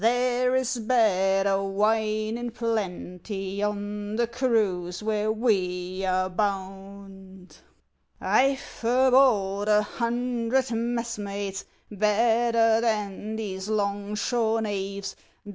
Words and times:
There 0.03 0.55
is 0.55 0.79
better 0.79 1.61
wine 1.61 2.35
in 2.35 2.49
plenty 2.49 3.61
On 3.61 4.15
the 4.15 4.25
cruise 4.25 5.03
where 5.03 5.31
we 5.31 6.03
are 6.05 6.27
bound. 6.27 7.55
I've 8.19 8.79
aboard 8.81 9.67
a 9.67 9.83
hundred 9.83 10.71
messmates 10.71 11.65
Better 11.91 12.81
than 12.81 13.35
these 13.35 13.69
'long 13.69 14.15
shore 14.15 14.59
knaves. 14.63 15.15